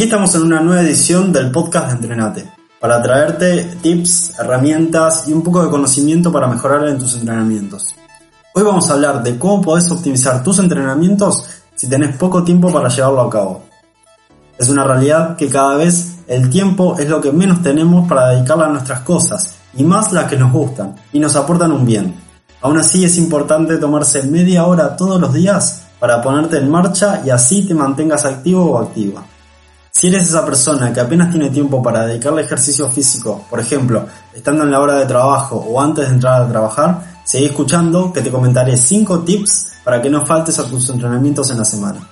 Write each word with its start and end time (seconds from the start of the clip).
Aquí 0.00 0.06
estamos 0.06 0.34
en 0.34 0.44
una 0.44 0.62
nueva 0.62 0.80
edición 0.80 1.30
del 1.30 1.50
podcast 1.50 1.88
de 1.88 1.92
Entrenate, 1.92 2.50
para 2.80 3.02
traerte 3.02 3.76
tips, 3.82 4.38
herramientas 4.38 5.28
y 5.28 5.34
un 5.34 5.42
poco 5.42 5.62
de 5.62 5.68
conocimiento 5.68 6.32
para 6.32 6.46
mejorar 6.46 6.88
en 6.88 6.98
tus 6.98 7.16
entrenamientos. 7.16 7.94
Hoy 8.54 8.62
vamos 8.62 8.88
a 8.88 8.94
hablar 8.94 9.22
de 9.22 9.38
cómo 9.38 9.60
podés 9.60 9.90
optimizar 9.90 10.42
tus 10.42 10.58
entrenamientos 10.58 11.44
si 11.74 11.86
tenés 11.86 12.16
poco 12.16 12.42
tiempo 12.42 12.72
para 12.72 12.88
llevarlo 12.88 13.20
a 13.20 13.28
cabo. 13.28 13.62
Es 14.56 14.70
una 14.70 14.84
realidad 14.84 15.36
que 15.36 15.50
cada 15.50 15.76
vez 15.76 16.14
el 16.26 16.48
tiempo 16.48 16.96
es 16.98 17.06
lo 17.06 17.20
que 17.20 17.30
menos 17.30 17.60
tenemos 17.60 18.08
para 18.08 18.28
dedicarle 18.28 18.64
a 18.64 18.68
nuestras 18.68 19.00
cosas, 19.00 19.56
y 19.74 19.84
más 19.84 20.14
las 20.14 20.30
que 20.30 20.38
nos 20.38 20.50
gustan 20.50 20.94
y 21.12 21.18
nos 21.18 21.36
aportan 21.36 21.72
un 21.72 21.84
bien. 21.84 22.14
Aún 22.62 22.78
así 22.78 23.04
es 23.04 23.18
importante 23.18 23.76
tomarse 23.76 24.22
media 24.22 24.64
hora 24.64 24.96
todos 24.96 25.20
los 25.20 25.34
días 25.34 25.82
para 25.98 26.22
ponerte 26.22 26.56
en 26.56 26.70
marcha 26.70 27.20
y 27.22 27.28
así 27.28 27.68
te 27.68 27.74
mantengas 27.74 28.24
activo 28.24 28.64
o 28.64 28.78
activa. 28.78 29.22
Si 29.90 30.06
eres 30.06 30.24
esa 30.24 30.46
persona 30.46 30.92
que 30.92 31.00
apenas 31.00 31.30
tiene 31.30 31.50
tiempo 31.50 31.82
para 31.82 32.06
dedicarle 32.06 32.42
ejercicio 32.42 32.90
físico, 32.90 33.44
por 33.50 33.60
ejemplo, 33.60 34.06
estando 34.32 34.62
en 34.62 34.70
la 34.70 34.80
hora 34.80 34.94
de 34.94 35.06
trabajo 35.06 35.56
o 35.56 35.80
antes 35.80 36.08
de 36.08 36.14
entrar 36.14 36.42
a 36.42 36.48
trabajar, 36.48 37.20
seguí 37.24 37.46
escuchando 37.46 38.12
que 38.12 38.22
te 38.22 38.30
comentaré 38.30 38.76
5 38.76 39.20
tips 39.20 39.72
para 39.84 40.00
que 40.00 40.08
no 40.08 40.24
faltes 40.24 40.58
a 40.58 40.64
tus 40.64 40.88
entrenamientos 40.90 41.50
en 41.50 41.58
la 41.58 41.64
semana. 41.64 42.08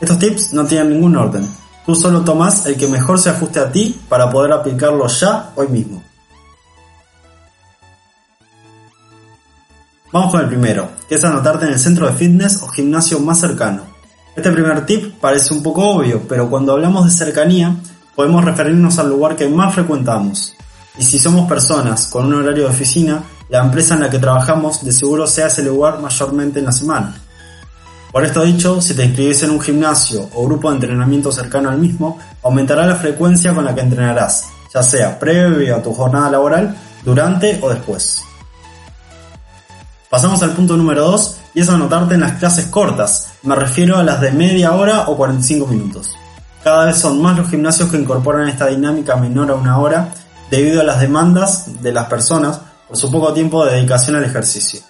Estos 0.00 0.18
tips 0.18 0.52
no 0.52 0.64
tienen 0.64 0.90
ningún 0.90 1.16
orden, 1.16 1.46
tú 1.84 1.94
solo 1.94 2.22
tomas 2.22 2.64
el 2.66 2.76
que 2.76 2.86
mejor 2.86 3.18
se 3.18 3.30
ajuste 3.30 3.58
a 3.58 3.70
ti 3.70 4.00
para 4.08 4.30
poder 4.30 4.52
aplicarlo 4.52 5.06
ya 5.08 5.50
hoy 5.56 5.68
mismo. 5.68 6.02
Vamos 10.12 10.30
con 10.30 10.40
el 10.40 10.48
primero, 10.48 10.88
que 11.08 11.16
es 11.16 11.24
anotarte 11.24 11.66
en 11.66 11.72
el 11.72 11.78
centro 11.78 12.06
de 12.06 12.14
fitness 12.14 12.62
o 12.62 12.68
gimnasio 12.68 13.20
más 13.20 13.40
cercano. 13.40 13.97
Este 14.38 14.52
primer 14.52 14.86
tip 14.86 15.14
parece 15.20 15.52
un 15.52 15.64
poco 15.64 15.84
obvio, 15.84 16.22
pero 16.28 16.48
cuando 16.48 16.70
hablamos 16.70 17.06
de 17.06 17.10
cercanía, 17.10 17.74
podemos 18.14 18.44
referirnos 18.44 18.96
al 19.00 19.08
lugar 19.08 19.34
que 19.34 19.48
más 19.48 19.74
frecuentamos. 19.74 20.54
Y 20.96 21.02
si 21.02 21.18
somos 21.18 21.48
personas 21.48 22.06
con 22.06 22.26
un 22.26 22.34
horario 22.34 22.62
de 22.62 22.70
oficina, 22.70 23.24
la 23.48 23.64
empresa 23.64 23.94
en 23.94 24.02
la 24.02 24.10
que 24.10 24.20
trabajamos 24.20 24.84
de 24.84 24.92
seguro 24.92 25.26
sea 25.26 25.48
ese 25.48 25.64
lugar 25.64 25.98
mayormente 26.00 26.60
en 26.60 26.66
la 26.66 26.70
semana. 26.70 27.16
Por 28.12 28.24
esto 28.24 28.44
dicho, 28.44 28.80
si 28.80 28.94
te 28.94 29.06
inscribís 29.06 29.42
en 29.42 29.50
un 29.50 29.60
gimnasio 29.60 30.28
o 30.32 30.46
grupo 30.46 30.68
de 30.68 30.76
entrenamiento 30.76 31.32
cercano 31.32 31.70
al 31.70 31.78
mismo, 31.78 32.20
aumentará 32.44 32.86
la 32.86 32.94
frecuencia 32.94 33.52
con 33.52 33.64
la 33.64 33.74
que 33.74 33.80
entrenarás, 33.80 34.44
ya 34.72 34.84
sea 34.84 35.18
previo 35.18 35.74
a 35.74 35.82
tu 35.82 35.92
jornada 35.92 36.30
laboral, 36.30 36.76
durante 37.04 37.58
o 37.60 37.70
después. 37.70 38.22
Pasamos 40.08 40.40
al 40.44 40.52
punto 40.52 40.76
número 40.76 41.06
2 41.10 41.37
y 41.58 41.60
es 41.60 41.68
anotarte 41.70 42.14
en 42.14 42.20
las 42.20 42.38
clases 42.38 42.66
cortas, 42.66 43.32
me 43.42 43.56
refiero 43.56 43.98
a 43.98 44.04
las 44.04 44.20
de 44.20 44.30
media 44.30 44.74
hora 44.74 45.08
o 45.08 45.16
45 45.16 45.66
minutos. 45.66 46.14
Cada 46.62 46.84
vez 46.84 46.98
son 46.98 47.20
más 47.20 47.36
los 47.36 47.50
gimnasios 47.50 47.90
que 47.90 47.96
incorporan 47.96 48.48
esta 48.48 48.68
dinámica 48.68 49.16
menor 49.16 49.50
a 49.50 49.56
una 49.56 49.76
hora 49.80 50.08
debido 50.52 50.80
a 50.80 50.84
las 50.84 51.00
demandas 51.00 51.82
de 51.82 51.92
las 51.92 52.06
personas 52.06 52.60
por 52.86 52.96
su 52.96 53.10
poco 53.10 53.32
tiempo 53.32 53.64
de 53.64 53.74
dedicación 53.74 54.14
al 54.14 54.22
ejercicio. 54.22 54.82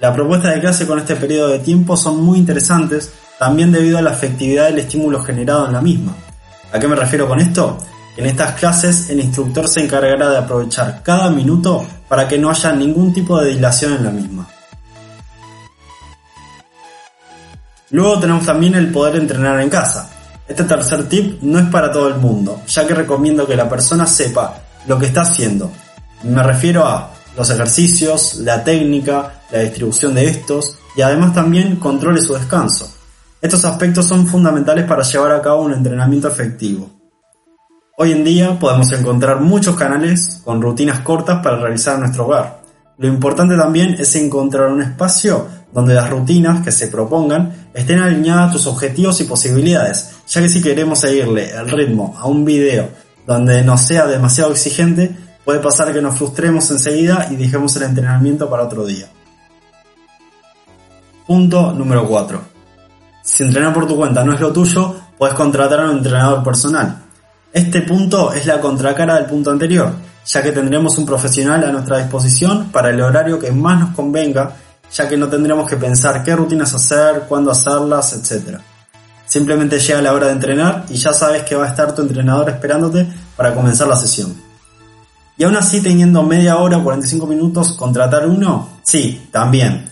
La 0.00 0.12
propuesta 0.12 0.48
de 0.50 0.58
clase 0.58 0.88
con 0.88 0.98
este 0.98 1.14
periodo 1.14 1.50
de 1.50 1.60
tiempo 1.60 1.96
son 1.96 2.20
muy 2.20 2.36
interesantes 2.36 3.12
también 3.38 3.70
debido 3.70 3.98
a 3.98 4.02
la 4.02 4.10
efectividad 4.10 4.64
del 4.64 4.80
estímulo 4.80 5.22
generado 5.22 5.66
en 5.66 5.72
la 5.72 5.82
misma. 5.82 6.16
¿A 6.72 6.80
qué 6.80 6.88
me 6.88 6.96
refiero 6.96 7.28
con 7.28 7.38
esto? 7.38 7.78
En 8.16 8.26
estas 8.26 8.58
clases 8.58 9.08
el 9.08 9.20
instructor 9.20 9.68
se 9.68 9.84
encargará 9.84 10.30
de 10.30 10.38
aprovechar 10.38 11.00
cada 11.04 11.30
minuto 11.30 11.86
para 12.08 12.26
que 12.26 12.38
no 12.38 12.50
haya 12.50 12.72
ningún 12.72 13.14
tipo 13.14 13.40
de 13.40 13.50
dilación 13.50 13.92
en 13.92 14.04
la 14.04 14.10
misma. 14.10 14.48
Luego 17.92 18.18
tenemos 18.18 18.46
también 18.46 18.74
el 18.74 18.90
poder 18.90 19.16
entrenar 19.16 19.60
en 19.60 19.68
casa. 19.68 20.10
Este 20.48 20.64
tercer 20.64 21.08
tip 21.08 21.42
no 21.42 21.58
es 21.58 21.66
para 21.66 21.90
todo 21.90 22.08
el 22.08 22.16
mundo, 22.16 22.62
ya 22.66 22.86
que 22.86 22.94
recomiendo 22.94 23.46
que 23.46 23.54
la 23.54 23.68
persona 23.68 24.06
sepa 24.06 24.60
lo 24.86 24.98
que 24.98 25.06
está 25.06 25.20
haciendo. 25.20 25.70
Me 26.24 26.42
refiero 26.42 26.86
a 26.86 27.10
los 27.36 27.50
ejercicios, 27.50 28.36
la 28.36 28.64
técnica, 28.64 29.42
la 29.50 29.60
distribución 29.60 30.14
de 30.14 30.26
estos 30.26 30.78
y 30.96 31.02
además 31.02 31.34
también 31.34 31.76
controle 31.76 32.22
su 32.22 32.32
descanso. 32.32 32.90
Estos 33.42 33.64
aspectos 33.66 34.06
son 34.06 34.26
fundamentales 34.26 34.86
para 34.86 35.02
llevar 35.02 35.32
a 35.32 35.42
cabo 35.42 35.62
un 35.62 35.74
entrenamiento 35.74 36.28
efectivo. 36.28 36.88
Hoy 37.98 38.12
en 38.12 38.24
día 38.24 38.58
podemos 38.58 38.90
encontrar 38.92 39.40
muchos 39.40 39.76
canales 39.76 40.40
con 40.44 40.62
rutinas 40.62 41.00
cortas 41.00 41.42
para 41.42 41.58
realizar 41.58 41.96
en 41.96 42.00
nuestro 42.00 42.24
hogar. 42.24 42.62
Lo 42.96 43.08
importante 43.08 43.56
también 43.56 43.96
es 43.98 44.14
encontrar 44.16 44.68
un 44.68 44.80
espacio 44.80 45.46
donde 45.72 45.94
las 45.94 46.10
rutinas 46.10 46.62
que 46.62 46.72
se 46.72 46.88
propongan 46.88 47.68
estén 47.74 47.98
alineadas 47.98 48.50
a 48.50 48.52
tus 48.52 48.66
objetivos 48.66 49.20
y 49.20 49.24
posibilidades, 49.24 50.10
ya 50.28 50.42
que 50.42 50.48
si 50.48 50.62
queremos 50.62 51.00
seguirle 51.00 51.50
el 51.50 51.68
ritmo 51.70 52.14
a 52.18 52.26
un 52.26 52.44
video 52.44 52.88
donde 53.26 53.62
no 53.62 53.78
sea 53.78 54.06
demasiado 54.06 54.52
exigente, 54.52 55.14
puede 55.44 55.60
pasar 55.60 55.92
que 55.92 56.02
nos 56.02 56.16
frustremos 56.16 56.70
enseguida 56.70 57.28
y 57.30 57.36
dejemos 57.36 57.74
el 57.76 57.84
entrenamiento 57.84 58.48
para 58.48 58.64
otro 58.64 58.84
día. 58.84 59.06
Punto 61.26 61.72
número 61.72 62.06
4. 62.06 62.40
Si 63.22 63.44
entrenar 63.44 63.72
por 63.72 63.86
tu 63.86 63.96
cuenta 63.96 64.24
no 64.24 64.34
es 64.34 64.40
lo 64.40 64.52
tuyo, 64.52 64.94
puedes 65.16 65.34
contratar 65.34 65.80
a 65.80 65.84
un 65.84 65.98
entrenador 65.98 66.42
personal. 66.42 67.02
Este 67.52 67.82
punto 67.82 68.32
es 68.32 68.46
la 68.46 68.60
contracara 68.60 69.16
del 69.16 69.26
punto 69.26 69.50
anterior, 69.50 69.92
ya 70.24 70.42
que 70.42 70.52
tendremos 70.52 70.98
un 70.98 71.06
profesional 71.06 71.62
a 71.64 71.70
nuestra 71.70 71.98
disposición 71.98 72.70
para 72.72 72.90
el 72.90 73.00
horario 73.00 73.38
que 73.38 73.52
más 73.52 73.78
nos 73.78 73.90
convenga, 73.94 74.56
ya 74.92 75.08
que 75.08 75.16
no 75.16 75.28
tendremos 75.28 75.68
que 75.68 75.76
pensar 75.76 76.22
qué 76.22 76.36
rutinas 76.36 76.74
hacer, 76.74 77.24
cuándo 77.28 77.50
hacerlas, 77.50 78.12
etc. 78.12 78.58
Simplemente 79.26 79.78
llega 79.78 80.02
la 80.02 80.12
hora 80.12 80.26
de 80.26 80.32
entrenar 80.32 80.84
y 80.88 80.94
ya 80.94 81.12
sabes 81.12 81.42
que 81.42 81.54
va 81.54 81.64
a 81.64 81.68
estar 81.68 81.94
tu 81.94 82.02
entrenador 82.02 82.50
esperándote 82.50 83.06
para 83.36 83.54
comenzar 83.54 83.88
la 83.88 83.96
sesión. 83.96 84.34
Y 85.38 85.44
aún 85.44 85.56
así 85.56 85.80
teniendo 85.80 86.22
media 86.22 86.58
hora 86.58 86.78
o 86.78 86.84
45 86.84 87.26
minutos, 87.26 87.72
contratar 87.72 88.26
uno, 88.26 88.68
sí, 88.82 89.28
también. 89.30 89.90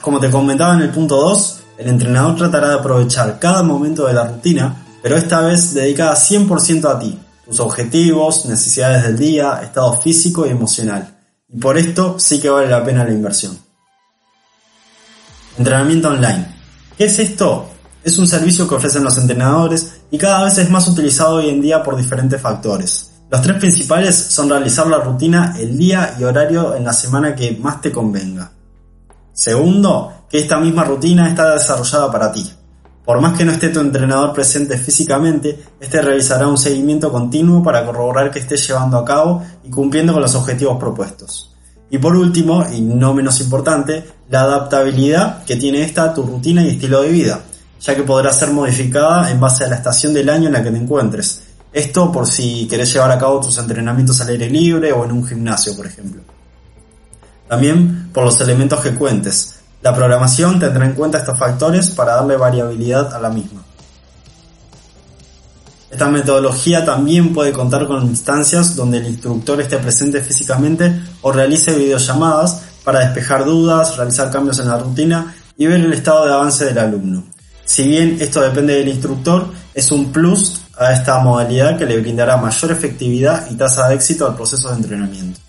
Como 0.00 0.20
te 0.20 0.30
comentaba 0.30 0.74
en 0.74 0.82
el 0.82 0.90
punto 0.90 1.16
2, 1.16 1.60
el 1.78 1.88
entrenador 1.88 2.36
tratará 2.36 2.68
de 2.68 2.74
aprovechar 2.74 3.38
cada 3.38 3.62
momento 3.62 4.06
de 4.06 4.12
la 4.12 4.26
rutina 4.26 4.76
pero 5.02 5.16
esta 5.16 5.40
vez 5.40 5.74
dedicada 5.74 6.14
100% 6.14 6.84
a 6.84 6.98
ti, 6.98 7.18
tus 7.44 7.60
objetivos, 7.60 8.46
necesidades 8.46 9.04
del 9.04 9.18
día, 9.18 9.60
estado 9.62 9.94
físico 10.00 10.46
y 10.46 10.50
emocional. 10.50 11.16
Y 11.48 11.58
por 11.58 11.78
esto 11.78 12.18
sí 12.18 12.40
que 12.40 12.50
vale 12.50 12.68
la 12.68 12.84
pena 12.84 13.04
la 13.04 13.12
inversión. 13.12 13.58
Entrenamiento 15.58 16.08
online. 16.08 16.46
¿Qué 16.96 17.04
es 17.04 17.18
esto? 17.18 17.68
Es 18.02 18.18
un 18.18 18.26
servicio 18.26 18.68
que 18.68 18.76
ofrecen 18.76 19.04
los 19.04 19.18
entrenadores 19.18 20.00
y 20.10 20.16
cada 20.16 20.44
vez 20.44 20.58
es 20.58 20.70
más 20.70 20.88
utilizado 20.88 21.36
hoy 21.36 21.48
en 21.48 21.60
día 21.60 21.82
por 21.82 21.96
diferentes 21.96 22.40
factores. 22.40 23.10
Los 23.30 23.42
tres 23.42 23.58
principales 23.58 24.16
son 24.16 24.48
realizar 24.48 24.86
la 24.86 24.98
rutina 24.98 25.54
el 25.58 25.76
día 25.76 26.16
y 26.18 26.24
horario 26.24 26.74
en 26.74 26.84
la 26.84 26.92
semana 26.92 27.34
que 27.34 27.52
más 27.60 27.80
te 27.80 27.92
convenga. 27.92 28.50
Segundo, 29.32 30.24
que 30.28 30.38
esta 30.38 30.58
misma 30.58 30.84
rutina 30.84 31.28
está 31.28 31.52
desarrollada 31.52 32.10
para 32.10 32.32
ti. 32.32 32.50
Por 33.04 33.20
más 33.20 33.36
que 33.36 33.44
no 33.44 33.52
esté 33.52 33.68
tu 33.70 33.80
entrenador 33.80 34.32
presente 34.32 34.78
físicamente, 34.78 35.64
este 35.80 36.00
realizará 36.00 36.46
un 36.46 36.58
seguimiento 36.58 37.10
continuo 37.10 37.62
para 37.62 37.84
corroborar 37.84 38.30
que 38.30 38.38
estés 38.38 38.66
llevando 38.66 38.98
a 38.98 39.04
cabo 39.04 39.42
y 39.64 39.70
cumpliendo 39.70 40.12
con 40.12 40.22
los 40.22 40.34
objetivos 40.34 40.78
propuestos. 40.78 41.54
Y 41.90 41.98
por 41.98 42.16
último, 42.16 42.64
y 42.72 42.80
no 42.80 43.12
menos 43.14 43.40
importante, 43.40 44.04
la 44.28 44.42
adaptabilidad 44.42 45.44
que 45.44 45.56
tiene 45.56 45.82
esta 45.82 46.14
tu 46.14 46.22
rutina 46.22 46.62
y 46.62 46.70
estilo 46.70 47.02
de 47.02 47.08
vida, 47.08 47.40
ya 47.80 47.96
que 47.96 48.04
podrá 48.04 48.32
ser 48.32 48.50
modificada 48.50 49.30
en 49.30 49.40
base 49.40 49.64
a 49.64 49.68
la 49.68 49.76
estación 49.76 50.14
del 50.14 50.28
año 50.28 50.46
en 50.46 50.52
la 50.52 50.62
que 50.62 50.70
te 50.70 50.76
encuentres. 50.76 51.42
Esto 51.72 52.10
por 52.12 52.26
si 52.26 52.66
querés 52.68 52.92
llevar 52.92 53.10
a 53.10 53.18
cabo 53.18 53.40
tus 53.40 53.58
entrenamientos 53.58 54.20
al 54.20 54.28
aire 54.28 54.48
libre 54.48 54.92
o 54.92 55.04
en 55.04 55.12
un 55.12 55.26
gimnasio, 55.26 55.76
por 55.76 55.86
ejemplo. 55.86 56.22
También 57.48 58.10
por 58.12 58.24
los 58.24 58.40
elementos 58.40 58.80
que 58.80 58.94
cuentes, 58.94 59.56
la 59.82 59.94
programación 59.94 60.60
tendrá 60.60 60.86
en 60.86 60.92
cuenta 60.92 61.18
estos 61.18 61.38
factores 61.38 61.90
para 61.90 62.14
darle 62.14 62.36
variabilidad 62.36 63.12
a 63.14 63.18
la 63.18 63.30
misma. 63.30 63.62
Esta 65.90 66.08
metodología 66.08 66.84
también 66.84 67.34
puede 67.34 67.52
contar 67.52 67.86
con 67.86 68.06
instancias 68.06 68.76
donde 68.76 68.98
el 68.98 69.06
instructor 69.06 69.60
esté 69.60 69.78
presente 69.78 70.20
físicamente 70.20 71.02
o 71.22 71.32
realice 71.32 71.74
videollamadas 71.74 72.62
para 72.84 73.00
despejar 73.00 73.44
dudas, 73.44 73.96
realizar 73.96 74.30
cambios 74.30 74.60
en 74.60 74.68
la 74.68 74.78
rutina 74.78 75.34
y 75.56 75.66
ver 75.66 75.80
el 75.80 75.92
estado 75.92 76.26
de 76.26 76.32
avance 76.32 76.64
del 76.64 76.78
alumno. 76.78 77.24
Si 77.64 77.86
bien 77.86 78.18
esto 78.20 78.40
depende 78.40 78.74
del 78.74 78.88
instructor, 78.88 79.52
es 79.74 79.90
un 79.90 80.12
plus 80.12 80.60
a 80.78 80.92
esta 80.92 81.18
modalidad 81.18 81.76
que 81.76 81.86
le 81.86 82.00
brindará 82.00 82.36
mayor 82.36 82.70
efectividad 82.70 83.50
y 83.50 83.54
tasa 83.54 83.88
de 83.88 83.96
éxito 83.96 84.26
al 84.26 84.34
proceso 84.34 84.70
de 84.70 84.76
entrenamiento. 84.76 85.40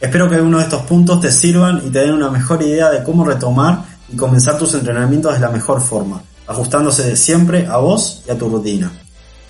Espero 0.00 0.28
que 0.28 0.36
algunos 0.36 0.60
de 0.60 0.64
estos 0.64 0.82
puntos 0.82 1.20
te 1.20 1.32
sirvan 1.32 1.82
y 1.84 1.90
te 1.90 1.98
den 1.98 2.12
una 2.12 2.30
mejor 2.30 2.62
idea 2.62 2.90
de 2.90 3.02
cómo 3.02 3.24
retomar 3.24 3.82
y 4.08 4.16
comenzar 4.16 4.56
tus 4.56 4.72
entrenamientos 4.74 5.34
de 5.34 5.40
la 5.40 5.50
mejor 5.50 5.80
forma, 5.80 6.22
ajustándose 6.48 7.16
siempre 7.16 7.66
a 7.66 7.76
vos 7.76 8.22
y 8.26 8.30
a 8.30 8.38
tu 8.38 8.48
rutina. 8.48 8.90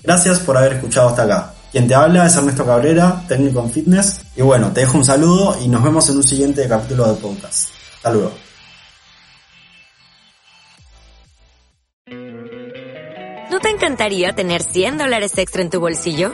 Gracias 0.03 0.39
por 0.39 0.57
haber 0.57 0.73
escuchado 0.73 1.09
hasta 1.09 1.23
acá. 1.23 1.53
Quien 1.71 1.87
te 1.87 1.95
habla 1.95 2.25
es 2.25 2.35
Ernesto 2.35 2.65
Cabrera, 2.65 3.23
técnico 3.27 3.61
en 3.61 3.71
fitness. 3.71 4.21
Y 4.35 4.41
bueno, 4.41 4.71
te 4.71 4.81
dejo 4.81 4.97
un 4.97 5.05
saludo 5.05 5.57
y 5.63 5.67
nos 5.67 5.83
vemos 5.83 6.09
en 6.09 6.17
un 6.17 6.23
siguiente 6.23 6.67
capítulo 6.67 7.07
de 7.07 7.19
podcast. 7.19 7.69
Hasta 7.97 8.11
luego. 8.11 8.31
¿No 13.51 13.59
te 13.59 13.69
encantaría 13.69 14.33
tener 14.33 14.63
100 14.63 14.97
dólares 14.97 15.37
extra 15.37 15.61
en 15.61 15.69
tu 15.69 15.79
bolsillo? 15.79 16.33